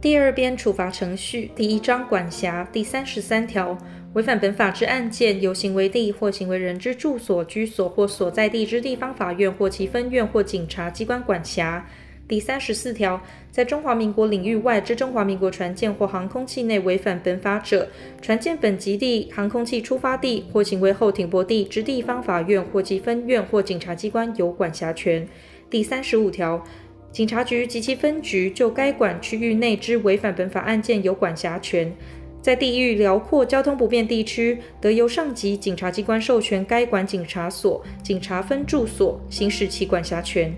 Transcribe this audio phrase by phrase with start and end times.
[0.00, 3.76] 第二编处罚程序第一章管辖第三十三条，
[4.12, 11.84] 违反本法之案件，由行为地或行为人之住所、居所或所在地之地方法院或其分院或警察机关管辖。
[12.28, 13.20] 第三十四条，
[13.50, 17.88] 在中华民国领域外之中华民国船舰或航空器内违反本法者，
[18.22, 25.26] 船舰本籍地、航空器出发地或行为后停泊地之地方法院或其分院或警察机关有管辖权。
[25.68, 26.64] 第三十五条。
[27.10, 31.92] 警察局及其分局就该管区域内之违反本法案件有管辖权，
[32.40, 40.54] 在地域辽阔、交通不便地区，得由上级警察机关授权该管警察所、警察分驻所行使其管辖权。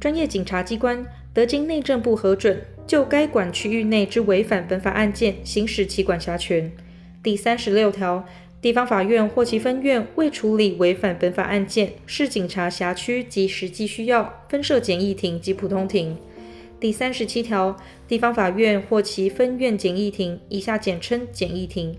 [0.00, 6.72] 专业警察机关得经内政部核准，就该管区域内之违反本法案件行使其管辖权。
[7.22, 8.24] 第三十六条。
[8.62, 16.14] 地方法院或其分院未处理违反本法案件，视警察辖区及实际需要，分设简易庭及普通庭。
[16.78, 17.74] 第三十七条，
[18.06, 21.96] 地方法院或其分院简易庭（以下简称简易庭），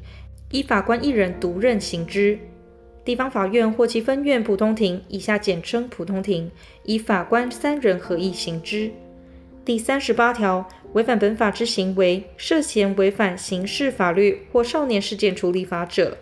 [0.52, 2.38] 依法官一人独任行之；
[3.03, 6.52] 地方法院或其分院普通庭（以下简称普通庭），
[6.86, 8.92] 以法官三人合议行之。
[9.66, 16.18] 第三十八条，违反本法之行为，涉嫌违反刑事法律或少年事件处理法者，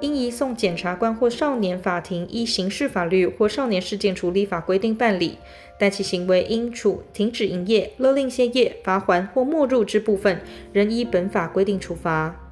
[0.00, 5.38] 应移送检察官或少年法庭依刑事法律或少年事件处理法规定办理，
[5.78, 10.40] 但其行为应处停止营业、勒令歇业、罚还或没入之部分，
[10.72, 12.45] 仍依本法规定处罚。